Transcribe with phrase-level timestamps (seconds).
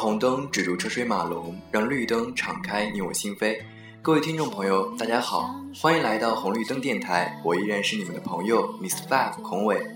[0.00, 3.58] 红灯止住车水马龙，让绿灯敞开你我心扉。
[4.00, 9.86] 各位听众朋友，大家好，欢迎来到红绿灯电台，我依然是你们的朋友 Miss Five 孔伟。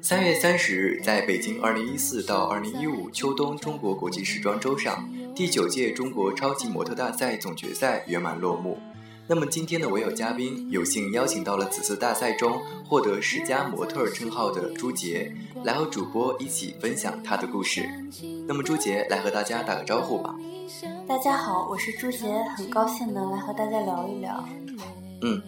[0.00, 8.78] 三月三十日，在北京二零一四到二零一五秋冬中国国际时装周上，第九届中国超级模特大赛总决赛圆满落幕。
[9.26, 17.88] 那么今天的唯有嘉宾，有幸邀请到了此次大赛中获得十佳模特称号的朱杰，来和主播一起分享他的故事。
[18.46, 20.34] 那么朱杰来和大家打个招呼吧。
[21.08, 24.46] 大家好，我是朱杰，很高兴能来和大家聊一聊。
[25.22, 25.40] 嗯，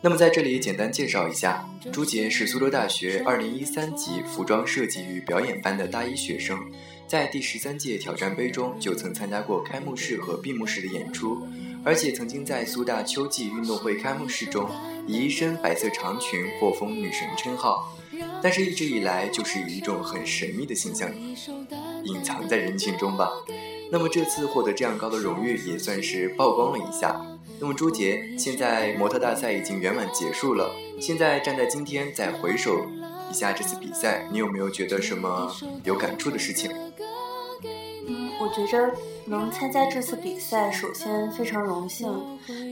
[0.00, 6.58] 那么在这里简单介绍一下，朱杰是苏州大学二零一三级服装设计与表演班的大一学生，
[7.06, 11.46] 在第十三届挑战杯中就曾参加过开幕式和闭幕式的演出。
[11.84, 14.68] 而且曾经在苏大秋季运动会开幕式中，
[15.06, 17.96] 以一身白色长裙获封女神称号，
[18.42, 21.10] 但是一直以来就是以一种很神秘的形象
[22.04, 23.30] 隐藏在人群中吧。
[23.90, 27.20] 那么这次获得这样高的荣誉，也算是曝光了一下。
[27.58, 32.86] 那么朱杰，现在模特大赛已经圆满结束了，现在站在今天再回首
[33.30, 36.70] 一下这次比赛，你有没有觉得什么有感触的事情？
[38.50, 38.92] 觉着。
[39.26, 42.10] 能参加这次比赛，首先非常荣幸。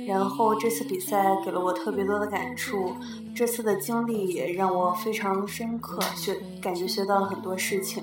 [0.09, 2.97] 然后这次比赛给了我特别多的感触，
[3.33, 8.03] 这次的经历也让我非常深刻，学感觉学到了很多事情。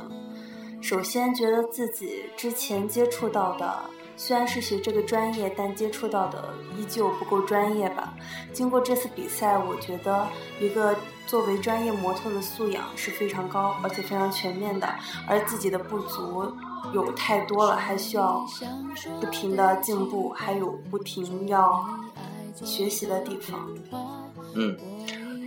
[0.79, 3.75] 首先觉得自己之前接触到的，
[4.17, 8.13] 虽然是学这个专业，但接触到的依旧不够专业吧。
[8.53, 10.27] 经过这次比赛，我觉得
[10.59, 10.95] 一个
[11.27, 14.87] 作为专业模特的素养是非常高，而且非常全面的，
[15.27, 16.53] 而自己的不足。
[16.93, 18.45] 有太多了，还需要
[19.19, 21.83] 不停的进步，还有不停要
[22.53, 23.67] 学习的地方。
[24.53, 24.77] 嗯，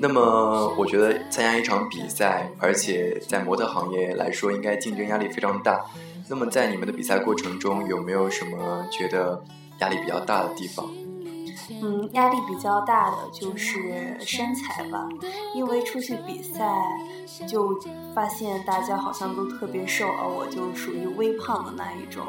[0.00, 5.84] 那么我觉得参加一场比赛，而且在模特行业来说，应该竞争压力非常大。
[6.28, 9.42] 那么在你们的比赛过程中，有没有什么觉得
[9.80, 10.88] 压力比较大的地方？
[11.82, 15.08] 嗯，压力比较大的就是身材吧，
[15.54, 16.64] 因为出去比赛
[17.46, 17.78] 就
[18.14, 22.24] 发现大家好像都特别瘦，而我就属于微胖的那一种。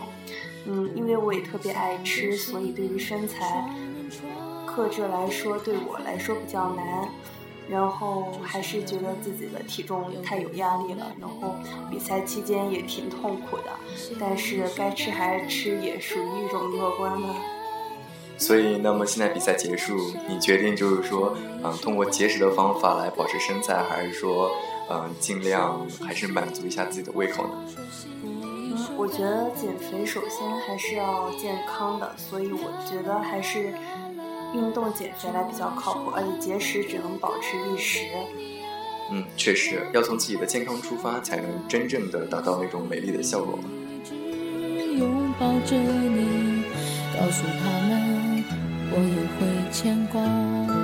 [0.66, 3.70] 嗯，因为我也特别爱吃，所以对于身材
[4.66, 7.08] 克制来说，对我来说比较难。
[7.70, 11.56] 然后还是觉得自己的体重太有压力了，然后
[11.90, 13.72] 比赛期间也挺痛苦的，
[14.20, 17.30] 但是该吃还是吃，也属于一种乐观吧。
[18.38, 19.98] 所以，那么现在比赛结束，
[20.30, 24.50] 你决定就是说，嗯，通过节食的方法来保持身材，还是说，
[24.90, 27.66] 嗯，尽量还是满足一下自己的胃口呢？
[28.24, 33.74] 嗯，我觉得减肥首先还是要健康的，所以我觉得还是
[34.54, 38.00] 运动减肥来比较靠谱，而且节食只能保持一时。
[39.12, 43.60] 嗯，确实要从自己的健康出发，才能真正的达到那种美丽的效果。
[44.98, 46.64] 拥抱着你，
[47.18, 48.44] 告诉他们。
[48.92, 49.04] 我也
[49.38, 50.79] 会牵挂。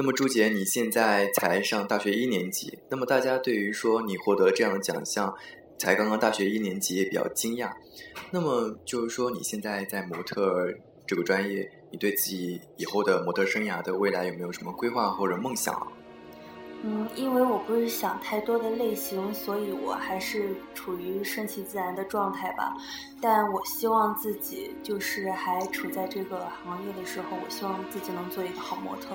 [0.00, 5.30] 那么朱杰，你现在才上大学一年级，那么大家对于说你获得这样的奖项，
[5.76, 7.70] 才刚刚大学一年级也比较惊讶。
[8.30, 10.72] 那么就是说你现在在模特
[11.06, 15.86] 这个专业，你对自己以后的模特生涯的未来有没有什么规划或者梦想？
[16.82, 22.74] 嗯，因为我不是想太多的类型，所以我还是处于顺其自然的状态吧。
[23.20, 29.08] 但我希望自己就是还处在这个行业的时候，我希望自己能做一个好模特。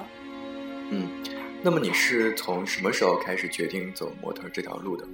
[0.89, 1.07] 嗯，
[1.61, 5.07] 那么你是从什么时候开始决定走模特这条路的？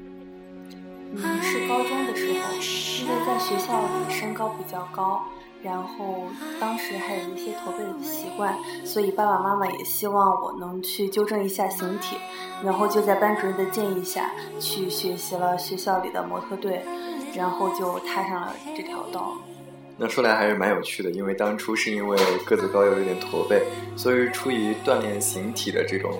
[1.14, 2.54] 嗯，是高中的时候，
[3.04, 5.22] 因为在学校里身高比较高，
[5.62, 6.24] 然后
[6.60, 12.16] 当时还有一些驼背的习惯，所以爸爸妈妈也希望我能去纠正一下形体，
[12.64, 16.82] 然后就在班主任的建议下去学习了学校里的模特队，
[17.36, 19.36] 然后就踏上了这条道。
[20.04, 23.62] 那说来还是蛮有趣的，因为当初是因为个子高又有点驼背，
[23.96, 26.18] 所以出于锻炼形体的这种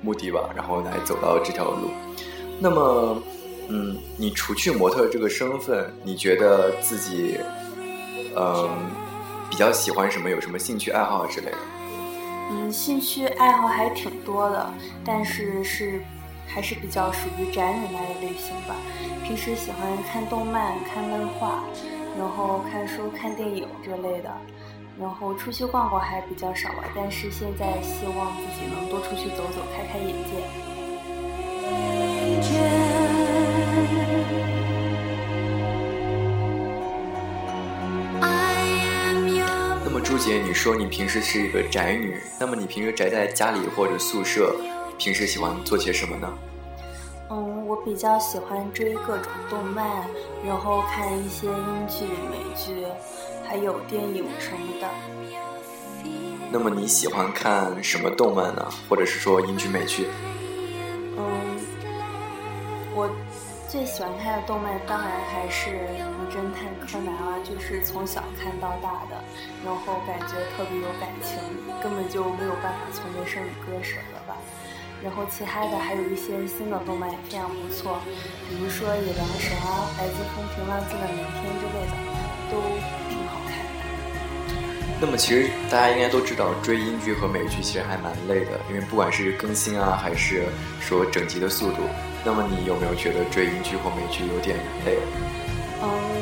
[0.00, 1.90] 目的吧，然后来走到这条路。
[2.60, 3.20] 那么，
[3.66, 7.40] 嗯，你除去模特这个身份，你觉得自己，
[8.36, 8.70] 嗯，
[9.50, 10.30] 比较喜欢什么？
[10.30, 11.58] 有什么兴趣爱好之类的？
[12.52, 14.72] 嗯，兴趣爱好还挺多的，
[15.04, 16.00] 但是是
[16.46, 18.76] 还是比较属于宅女那一类型吧。
[19.24, 21.64] 平时喜欢看动漫、看漫画。
[22.20, 24.30] 然后看书、看电影这类的。
[25.00, 30.44] 然后出去逛逛还比较少吧，但是现在希望自己能多出去走走，开开眼界。
[39.82, 44.54] 那么朱姐，你说你平时是一个宅女，那么你平时宅在家里或者宿舍，
[44.98, 46.28] 平时喜欢做些什么呢？
[47.30, 50.06] 嗯，我比较喜欢追各种动漫，
[50.46, 52.86] 然后看一些英剧、美剧。
[53.42, 54.86] 还有电影什么的。
[56.52, 58.64] 那么你喜欢看什么动漫呢？
[58.88, 60.06] 或者是说英剧、美剧？
[61.18, 61.58] 嗯，
[62.94, 63.10] 我
[63.68, 69.18] 最喜欢看的动漫当然还是《名侦探柯南》了，就是从小看到大的，
[69.66, 71.42] 然后感觉特别有感情，
[71.82, 74.36] 根本就没有办法从人生里割舍了吧。
[75.02, 78.00] 然后其他的还有一些新的动漫也非常不错，
[78.48, 81.92] 比如说《野狼神》啊，《来自风平浪静的明天》之类的，
[82.50, 82.60] 都
[83.08, 83.56] 挺好看。
[85.00, 90.44] 那么其实大家应该都知道，追英剧和美剧其实还蛮累的，因为不管是更新啊，还是
[90.80, 91.78] 说整集的速度。
[92.22, 94.98] 那么你有没有觉得追英剧或美剧有点累？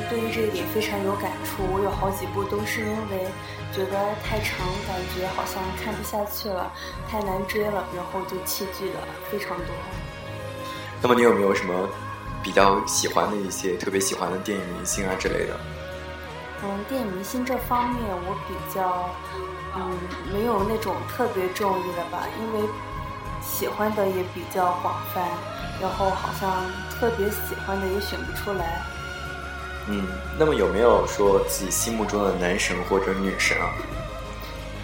[0.08, 1.62] 嗯，对于这一点非常有感触。
[1.72, 3.26] 我有好几部都是因为
[3.72, 6.72] 觉得太长，感觉好像看不下去了，
[7.08, 9.00] 太难追了，然后就弃剧了
[9.30, 9.66] 非常多。
[11.02, 11.88] 那么你有没有什么
[12.42, 15.56] 比较喜欢的一些特别喜欢的电影明星啊之类的？
[16.64, 19.08] 嗯，电影明星这方面我比较，
[19.76, 19.96] 嗯，
[20.32, 22.68] 没有那种特别中意的吧，因为
[23.40, 25.22] 喜欢的也比较广泛，
[25.80, 26.66] 然后好像
[26.98, 28.82] 特别喜欢的也选不出来。
[29.88, 30.06] 嗯，
[30.38, 33.72] 那么有没有说自己心目中的男神或者女神啊？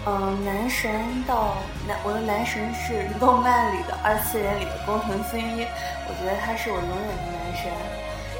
[0.07, 1.57] 嗯，男神到
[1.87, 5.65] 男，我的男神是动漫里的二次元里的工藤新一，
[6.07, 7.71] 我觉得他是我永远的男神。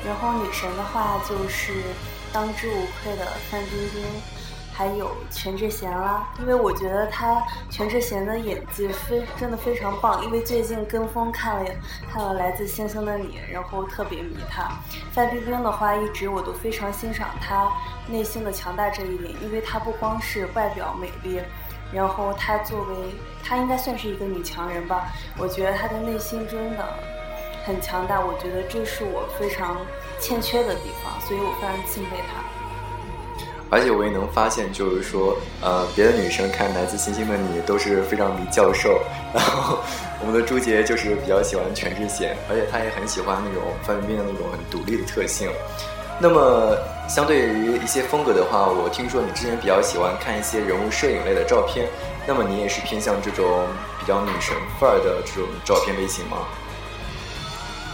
[0.06, 1.84] 然后女神的话就是。
[2.34, 4.04] 当之无愧的范冰冰，
[4.76, 10.22] 还有全智贤啦，因为我觉得她全智贤的演技非真的非常棒。
[10.26, 11.72] 因为最近跟风看了
[12.12, 14.70] 看了《来自星星的你》，然后特别迷她。
[15.14, 17.72] 范冰冰的话，一直我都非常欣赏她
[18.08, 21.42] 内心的强大这一点，因为她不光是外表美丽，
[21.94, 22.96] 然后她作为
[23.44, 25.08] 她应该算是一个女强人吧。
[25.38, 26.86] 我觉得她的内心真的
[27.66, 29.78] 很强大，我觉得这是我非常。
[30.18, 32.42] 欠缺的地方，所以我非常敬佩她。
[33.70, 39.02] 而且我也能发现，就是说，呃，别的女生看《来自星星的你》都是非常迷教授，
[39.34, 39.80] 然后
[40.22, 45.50] 我们的朱杰就是比较喜欢全智贤，而且他也很喜欢那种范冰冰的那种很独立的特性。
[46.20, 46.78] 那么，
[47.10, 51.90] 相对于一些风格的话，我听说你之前比较喜欢看一些人物摄影类的照片，
[52.26, 53.68] 那么你也是偏向这种
[54.00, 56.38] 比较女神范儿的这种照片类型吗？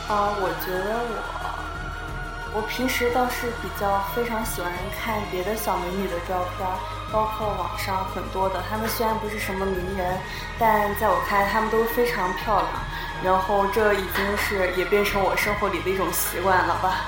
[0.09, 1.40] 啊，我觉得我。
[2.53, 4.69] 我平时倒是比较非常喜欢
[4.99, 6.67] 看别的小美女的照片，
[7.11, 10.19] 包括网上很多的，她们虽然不是什么名人，
[10.59, 12.69] 但在我看来她们都非常漂亮。
[13.23, 17.05] 然后这已经是也变成我生活里的一种习惯了吧。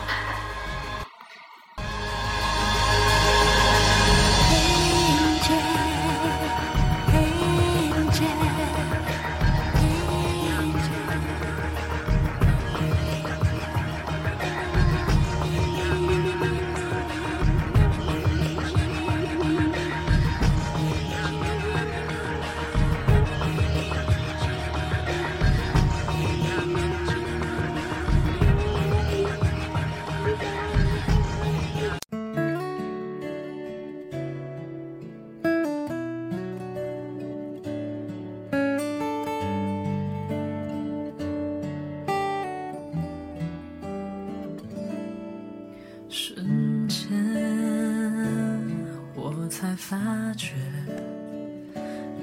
[49.53, 50.55] 才发觉，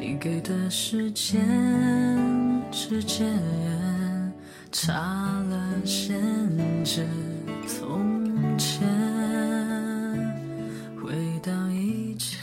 [0.00, 1.40] 你给的时间
[2.72, 3.40] 之间
[4.72, 4.92] 差
[5.48, 6.20] 了先
[6.84, 7.06] 知
[7.68, 8.82] 从前
[11.00, 12.40] 回到以前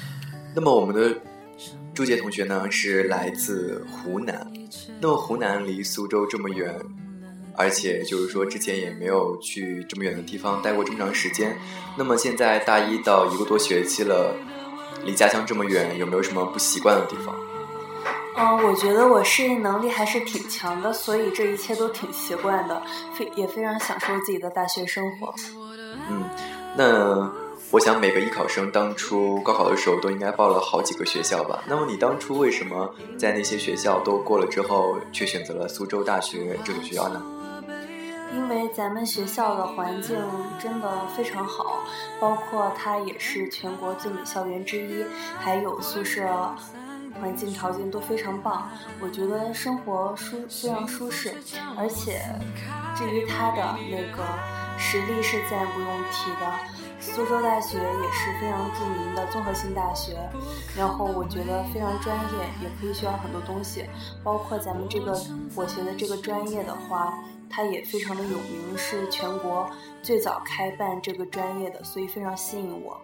[0.55, 1.13] 那么我们的
[1.93, 4.49] 朱杰同学呢是来自湖南。
[5.01, 6.73] 那么湖南离苏州这么远
[7.57, 11.57] 而且就是说之前也没有去这么远的地方待过这么长时间。
[11.97, 14.33] 那么现在大一到一个多学期了
[15.07, 17.33] 离家乡这么远有没有什么不习惯的地方
[18.39, 22.79] 嗯，我觉得我适应能力还是挺强的，所以这一切都挺习惯的，
[23.15, 25.33] 非也非常享受自己的大学生活。
[26.07, 26.23] 嗯，
[26.75, 27.33] 那
[27.71, 31.63] 我想每个艺考生当初高考的时候都应该报了好几个学校吧？
[31.67, 37.19] 那么你当初为什么在那些学校都过了之后，却选择了苏州大学这个学校呢？
[38.33, 40.17] 因为咱们学校的环境
[40.59, 41.79] 真的非常好，
[42.19, 45.05] 包括它也是全国最美校园之一，
[45.39, 46.27] 还有宿舍
[47.19, 48.69] 环境条件都非常棒，
[48.99, 51.33] 我觉得生活舒非常舒适，
[51.77, 52.21] 而且
[52.95, 54.23] 至于它的那个
[54.77, 56.59] 实力是再不用提的。
[56.99, 60.17] 苏州大学也是非常著名的综合性大学，
[60.75, 63.85] 然后我觉得非常专业，也可以学到很多东西，
[64.23, 65.17] 包括咱们这个
[65.55, 67.13] 我学的这个专业的话，
[67.49, 69.69] 它也非常的有名，是全国
[70.01, 72.99] 最早开办这个专业的，所以非常吸引我。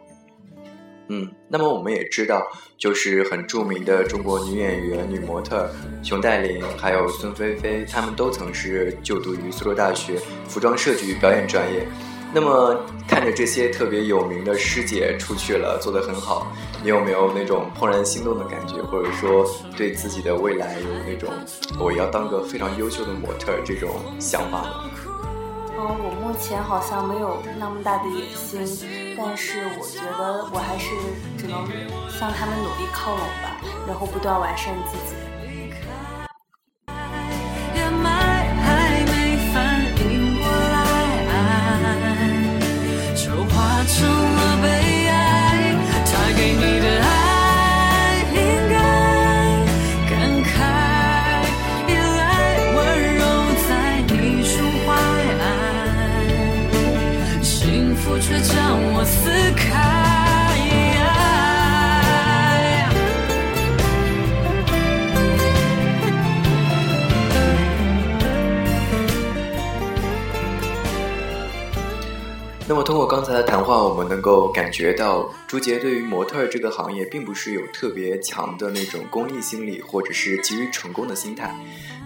[1.08, 2.42] 嗯，那么我们也知道，
[2.78, 5.70] 就是很著名的中国女演员、女模特
[6.02, 11.86] 熊黛林，还有孙菲菲，她们都曾是就读于苏州大学服装设计与表演专业。
[12.34, 12.76] 那么
[13.08, 16.48] 看着这些特别有名的师姐出去了，做得很好，
[16.82, 19.46] 你有没有那种怦然心动的感觉，或者说
[19.78, 21.30] 对自己的未来有那种
[21.80, 24.90] 我要当个非常优秀的模特这种想法呢？
[25.78, 30.90] 嗯，我目前好像没有那么大的野心，但是我觉得我还是
[31.38, 31.68] 只能
[32.10, 35.16] 向他们努力靠拢吧，然后不断完善自己。
[72.66, 81.54] 那么通过刚才的谈话，我们能够感觉到朱杰对于模特这个行业并不是有特别强的那种功利心理，或者是急于成功的心态。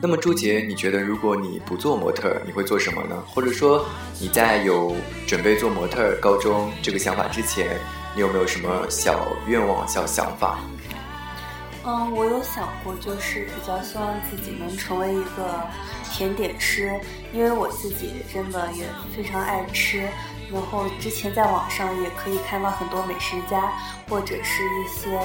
[0.02, 3.24] 那么朱杰，你觉得如果你不做模特，你会做什么呢？
[3.28, 3.86] 或者说
[4.20, 4.96] 你在有
[5.28, 7.78] 准备做模特高中这个想法之前，
[8.16, 10.60] 你有没有什么小愿望、小想法？
[11.86, 15.64] 嗯，我有想过，就是比较希望自己能成为一个
[16.12, 17.00] 甜点师，
[17.32, 18.86] 因为我自己真的也
[19.16, 20.02] 非常爱吃。
[20.52, 23.74] 然后之前在网上也可以看到很多美食家，
[24.08, 25.20] 或者是一些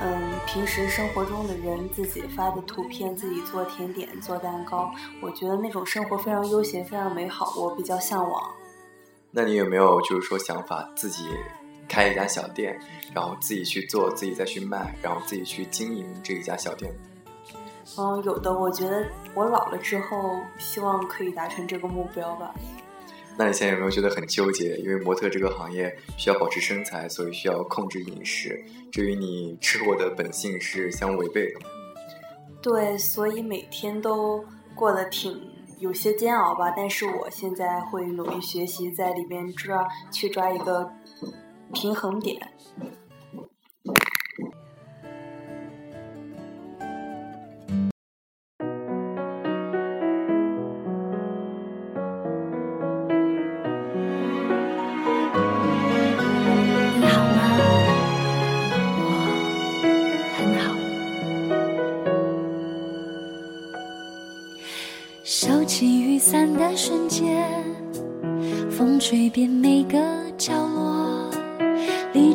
[0.00, 4.90] 嗯平时生活中的人自己发的图片，自己做甜点、做蛋糕。
[5.20, 8.42] 我觉得那种生活非常悠闲、非常美好，我比较向往。
[9.30, 11.28] 那你有没有就是说想法自己
[11.88, 12.80] 开一家小店，
[13.12, 16.94] 然后自己去做，自己再去卖，然后自己去经营这一家小店？
[17.98, 18.52] 嗯，有的。
[18.52, 22.54] 我觉得我老了之后，希望可以达成这个目标吧。
[23.38, 24.76] 那你现在有没有觉得很纠结？
[24.78, 31.60] 因为模特这个行业需要保持身材，所以需要控制饮食，这与你吃货的本性是相违背的。
[32.62, 34.42] 对，所以每天都
[34.74, 35.38] 过得挺
[35.78, 36.72] 有些煎熬吧。
[36.74, 40.90] 但是我现在会努力学习，在里面抓去抓一个
[41.74, 42.40] 平衡点。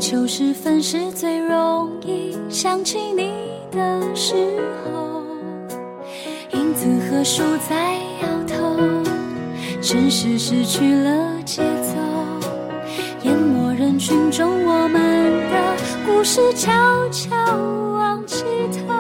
[0.02, 3.32] 立秋时分是最容易想起你
[3.72, 4.34] 的时
[4.84, 5.22] 候。
[6.54, 7.94] 影子和树在
[8.24, 8.80] 摇头，
[9.80, 11.94] 城市失去了节奏。
[13.22, 16.72] 淹没人群中，我们的故事悄
[17.10, 17.30] 悄
[17.94, 18.96] 往起头。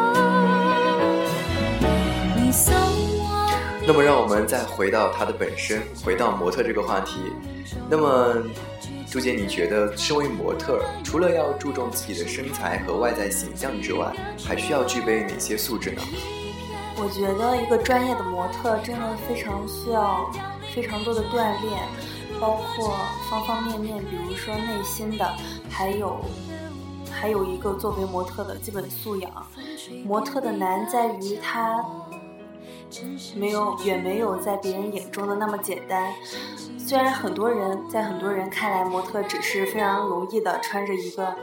[2.38, 2.76] 你送。
[3.88, 7.16] 那么，让我们再回到它的本身，回到模特这个话题。
[7.90, 8.36] 那么，
[9.12, 14.08] 朱姐，你觉得身为模特，除了要注重自己的身材和外在形象之外，
[14.42, 16.02] 还需要具备哪些素质呢？
[16.96, 20.32] 我觉得一个专业的模特真的非常需要
[20.74, 21.84] 非常多的锻炼，
[22.40, 22.96] 包括
[23.30, 25.30] 方方面面，比如说内心的，
[25.70, 26.24] 还有
[27.12, 29.30] 还有一个作为模特的基本素养。
[30.06, 31.84] 模特的难在于他。
[33.36, 36.14] 没有，远没有在别人眼中的那么简单。
[36.78, 41.34] 虽然很多人在很多人看来，模特只是非常容易的穿着一个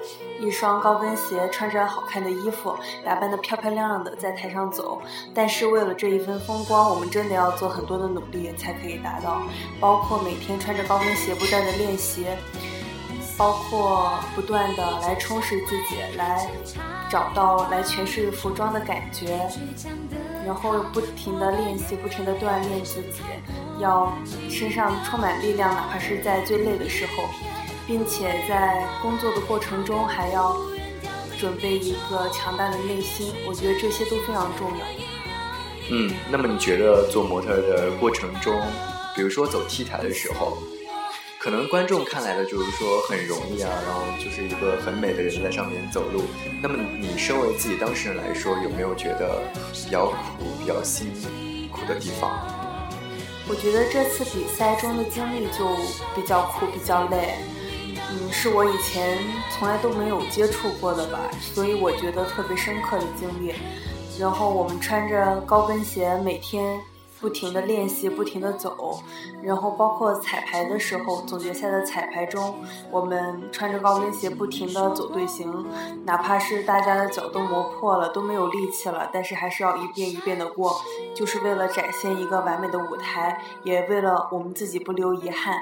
[0.41, 2.75] 一双高跟鞋，穿着好看的衣服，
[3.05, 5.01] 打扮的漂漂亮亮的在台上走。
[5.33, 9.41] 但是为了这一份风光，我们真的要做很多的努力才可以达到，
[9.81, 12.27] 包括每天穿着高跟鞋不断的练习，
[13.39, 16.47] 包括不断的来充实自己，来
[17.09, 19.49] 找到来诠释服装的感觉。
[20.49, 23.21] 然后不停的练习，不停的锻炼自己，
[23.79, 24.11] 要
[24.49, 27.25] 身上充满力量，哪怕是在最累的时候，
[27.87, 30.57] 并且在工作的过程中还要
[31.39, 33.31] 准备一个强大的内心。
[33.47, 34.87] 我觉得这些都非常重要。
[35.91, 38.59] 嗯，那么你觉得做模特的过程中，
[39.15, 40.57] 比如说走 T 台的时候？
[41.49, 46.25] 可能观众看来的就是说很容易啊，然后就是一个很美的人在上面走路。
[46.63, 49.41] 那么你身为自己当事人来说，有没有觉得
[49.73, 51.11] 比较苦、比较辛
[51.73, 52.31] 苦的地方？
[53.49, 55.67] 我觉得这次比赛中的经历就
[56.15, 57.37] 比较苦、比较累。
[57.97, 59.17] 嗯，是我以前
[59.57, 63.55] 从来都没有接触过的吧，所以我觉得特别深刻的经历。
[64.21, 66.79] 然后我们穿着高跟鞋，每天。
[67.21, 69.01] 不停的练习，不停的走，
[69.43, 72.57] 然后包括彩排的时候，总决赛的彩排中，
[72.91, 75.67] 我们穿着高跟鞋不停的走队形，
[76.05, 80.81] 哪怕是大家的脚都磨破了，都没有力气了，但是还是要一遍一遍的过，
[81.15, 85.61] 就是为了展现一个完美的舞台，也为了我们自己不留遗憾。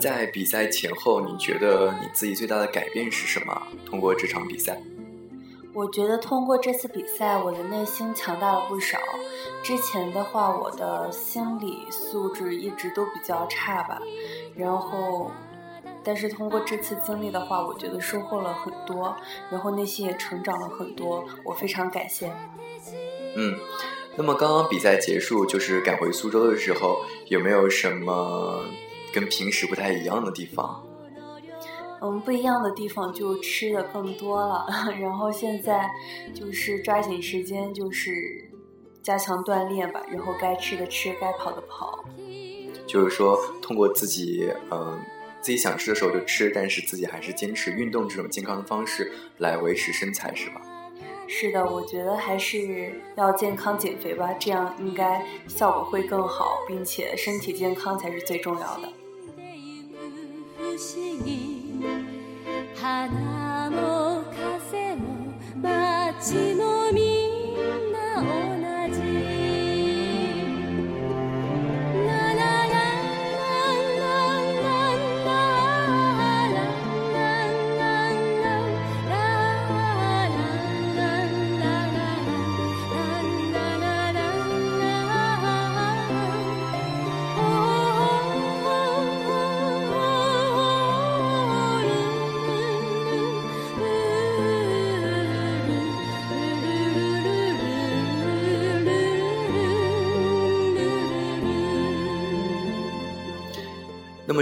[0.00, 3.62] 在比赛前后，你觉得你自己最大的改变是什么？
[3.84, 4.80] 通过这场比赛，
[5.72, 8.98] 我觉得通过这次比赛，我的内心强大了不少。
[9.62, 14.00] 之前的话，我的心理素质一直都比较差吧。
[14.56, 15.30] 然后，
[16.02, 19.14] 但是通过这次经历的话，我觉得收获了很多，
[19.50, 21.24] 然后内心也成长了很多。
[21.44, 22.32] 我非常感谢。
[23.36, 23.56] 嗯，
[24.16, 28.64] 那么刚刚比赛结束，就是赶回苏州的时候，有没有什么？
[29.12, 30.84] 跟平时不太一样的地方，
[32.02, 34.66] 嗯，不一样的地方就吃的更多了。
[35.00, 35.90] 然后现在
[36.34, 38.12] 就是抓紧时间，就是
[39.02, 40.00] 加强锻炼吧。
[40.10, 42.04] 然后该吃的吃，该跑的跑。
[42.86, 44.98] 就是说，通过自己，嗯，
[45.40, 50.60] 自己想吃的时候就吃，但是自己还是坚持运动这种健康的方式来维持身材，是吧？
[51.28, 58.88] 是的，我觉得还是要健康减肥吧，这样应该效果会更好，并且身体健康才是最重要的。
[62.76, 67.29] 花も風も街のみ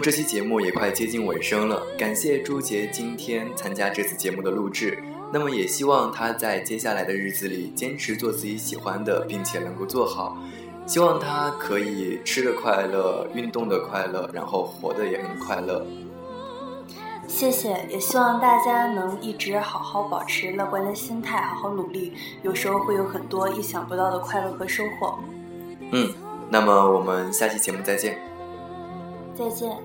[0.08, 4.98] 这期节目也快接近尾声了，感谢朱杰今天参加这次节目的录制。
[5.30, 10.38] 那么也希望他在接下来的日子里坚持做自己喜欢的，并且能够做好。
[10.86, 15.86] 希望他可以吃的快乐，运动的快乐，然后活得也很快乐。
[17.26, 25.18] 谢谢，也希望大家能一直好好保持乐观的心态，好好努力，有时候会有很多意想不到的快乐和收获。
[25.92, 26.10] 嗯，
[26.48, 28.18] 那么我们下期节目再见。
[29.34, 29.76] 再见。